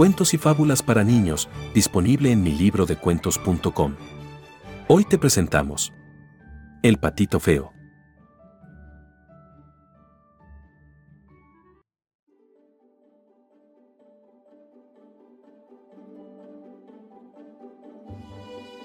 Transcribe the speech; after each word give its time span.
Cuentos 0.00 0.32
y 0.32 0.38
fábulas 0.38 0.82
para 0.82 1.04
niños, 1.04 1.46
disponible 1.74 2.32
en 2.32 2.42
mi 2.42 2.52
libro 2.52 2.86
de 2.86 2.96
cuentos.com. 2.96 3.96
Hoy 4.88 5.04
te 5.04 5.18
presentamos 5.18 5.92
El 6.82 6.96
patito 6.96 7.38
feo. 7.38 7.74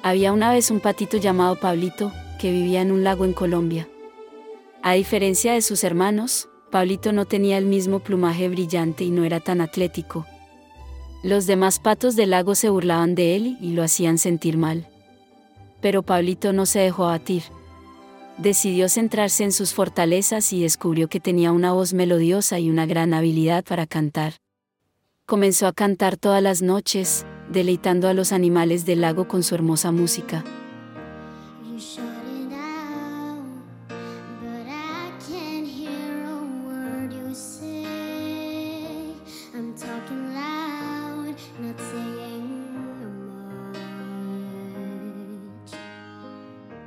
Había 0.04 0.34
una 0.34 0.52
vez 0.52 0.70
un 0.70 0.82
patito 0.82 1.16
llamado 1.16 1.58
Pablito 1.58 2.12
que 2.42 2.52
vivía 2.52 2.82
en 2.82 2.92
un 2.92 3.06
lago 3.06 3.24
en 3.24 3.32
Colombia. 3.32 3.88
A 4.84 4.92
diferencia 4.92 5.54
de 5.54 5.62
sus 5.62 5.86
hermanos, 5.86 6.50
Pablito 6.72 7.14
no 7.14 7.24
tenía 7.24 7.58
el 7.58 7.68
mismo 7.68 8.00
plumaje 8.00 8.50
brillante 8.50 9.06
y 9.06 9.12
no 9.12 9.24
era 9.24 9.40
tan 9.40 9.62
atlético. 9.62 10.26
Los 11.26 11.48
demás 11.48 11.80
patos 11.80 12.16
del 12.16 12.30
lago 12.30 12.54
se 12.54 12.70
burlaban 12.70 13.16
de 13.16 13.36
él 13.36 13.58
y 13.60 13.72
lo 13.72 13.82
hacían 13.82 14.20
sentir 14.20 14.60
mal. 14.60 14.88
Pero 15.82 16.04
Pablito 16.04 16.54
no 16.54 16.68
se 16.68 16.78
dejó 16.78 17.06
abatir. 17.06 17.42
Decidió 18.38 18.90
centrarse 18.90 19.44
en 19.44 19.52
sus 19.52 19.74
fortalezas 19.74 20.54
y 20.54 20.62
descubrió 20.62 21.08
que 21.08 21.20
tenía 21.20 21.52
una 21.52 21.74
voz 21.74 21.94
melodiosa 21.94 22.60
y 22.60 22.70
una 22.70 22.86
gran 22.86 23.12
habilidad 23.16 23.64
para 23.64 23.88
cantar. 23.88 24.34
Comenzó 25.26 25.66
a 25.66 25.74
cantar 25.74 26.16
todas 26.16 26.44
las 26.44 26.62
noches, 26.62 27.26
deleitando 27.52 28.08
a 28.08 28.14
los 28.14 28.32
animales 28.32 28.86
del 28.86 29.02
lago 29.02 29.28
con 29.28 29.42
su 29.42 29.56
hermosa 29.56 29.92
música. 29.92 30.44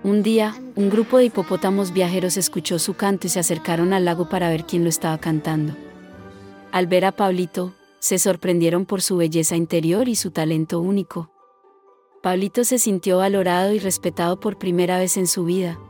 Un 0.05 0.23
día, 0.23 0.55
un 0.77 0.91
grupo 0.91 1.19
de 1.19 1.25
hipopótamos 1.25 1.93
viajeros 1.93 2.37
escuchó 2.37 2.79
su 2.79 2.95
canto 2.95 3.27
y 3.27 3.31
se 3.31 3.41
acercaron 3.41 3.93
al 3.93 4.05
lago 4.05 4.29
para 4.29 4.49
ver 4.49 4.65
quién 4.65 4.85
lo 4.85 4.89
estaba 4.89 5.19
cantando. 5.19 5.75
Al 6.71 6.87
ver 6.87 7.05
a 7.05 7.13
Pablito, 7.13 7.75
se 7.99 8.21
sorprendieron 8.21 8.87
por 8.87 9.03
su 9.03 9.17
belleza 9.17 9.57
interior 9.57 10.09
y 10.09 10.15
su 10.15 10.31
talento 10.31 10.81
único. 10.81 11.33
Pablito 12.23 12.63
se 12.63 12.79
sintió 12.79 13.19
valorado 13.19 13.73
y 13.73 13.81
respetado 13.81 14.39
por 14.39 14.57
primera 14.57 14.99
vez 14.99 15.17
en 15.17 15.27
su 15.27 15.45
vida. 15.45 15.81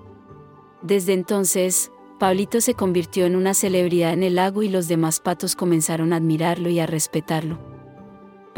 Desde 0.80 1.12
entonces, 1.12 1.90
Pablito 2.18 2.62
se 2.62 2.72
convirtió 2.72 3.26
en 3.26 3.36
una 3.36 3.52
celebridad 3.52 4.14
en 4.14 4.22
el 4.22 4.36
lago 4.36 4.62
y 4.62 4.70
los 4.70 4.88
demás 4.88 5.20
patos 5.20 5.54
comenzaron 5.54 6.14
a 6.14 6.16
admirarlo 6.16 6.70
y 6.70 6.80
a 6.80 6.86
respetarlo. 6.86 7.67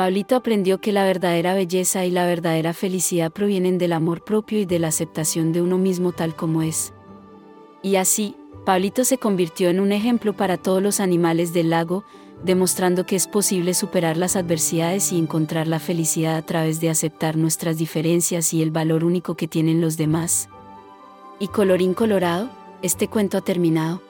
Pablito 0.00 0.34
aprendió 0.34 0.80
que 0.80 0.92
la 0.92 1.04
verdadera 1.04 1.52
belleza 1.52 2.06
y 2.06 2.10
la 2.10 2.24
verdadera 2.24 2.72
felicidad 2.72 3.30
provienen 3.30 3.76
del 3.76 3.92
amor 3.92 4.24
propio 4.24 4.58
y 4.58 4.64
de 4.64 4.78
la 4.78 4.88
aceptación 4.88 5.52
de 5.52 5.60
uno 5.60 5.76
mismo 5.76 6.12
tal 6.12 6.34
como 6.34 6.62
es. 6.62 6.94
Y 7.82 7.96
así, 7.96 8.34
Pablito 8.64 9.04
se 9.04 9.18
convirtió 9.18 9.68
en 9.68 9.78
un 9.78 9.92
ejemplo 9.92 10.34
para 10.34 10.56
todos 10.56 10.82
los 10.82 11.00
animales 11.00 11.52
del 11.52 11.68
lago, 11.68 12.02
demostrando 12.42 13.04
que 13.04 13.14
es 13.14 13.26
posible 13.26 13.74
superar 13.74 14.16
las 14.16 14.36
adversidades 14.36 15.12
y 15.12 15.18
encontrar 15.18 15.66
la 15.68 15.78
felicidad 15.78 16.36
a 16.36 16.46
través 16.46 16.80
de 16.80 16.88
aceptar 16.88 17.36
nuestras 17.36 17.76
diferencias 17.76 18.54
y 18.54 18.62
el 18.62 18.70
valor 18.70 19.04
único 19.04 19.34
que 19.34 19.48
tienen 19.48 19.82
los 19.82 19.98
demás. 19.98 20.48
Y 21.38 21.48
colorín 21.48 21.92
colorado, 21.92 22.48
este 22.80 23.08
cuento 23.08 23.36
ha 23.36 23.42
terminado. 23.42 24.00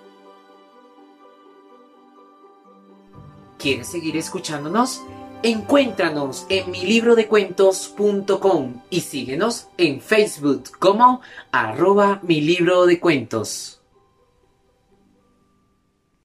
¿Quieres 3.58 3.88
seguir 3.88 4.16
escuchándonos? 4.16 5.02
Encuéntranos 5.42 6.44
en 6.50 6.70
mi 6.70 6.82
libro 6.82 7.16
de 7.16 7.26
cuentos.com 7.26 8.74
y 8.90 9.00
síguenos 9.00 9.68
en 9.78 10.02
Facebook 10.02 10.64
como 10.78 11.22
arroba 11.50 12.20
mi 12.22 12.42
libro 12.42 12.84
de 12.84 13.00
cuentos. 13.00 13.79